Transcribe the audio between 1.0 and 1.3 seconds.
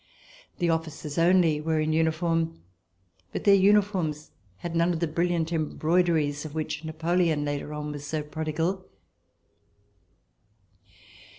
C134] RESIDENCE